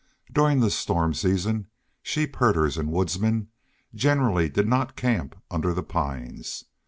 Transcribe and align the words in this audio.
During 0.31 0.61
the 0.61 0.71
storm 0.71 1.13
season 1.13 1.67
sheep 2.01 2.35
herders 2.37 2.75
and 2.75 2.91
woodsmen 2.91 3.49
generally 3.93 4.49
did 4.49 4.67
not 4.67 4.95
camp 4.95 5.35
under 5.51 5.75
the 5.75 5.83
pines. 5.83 6.65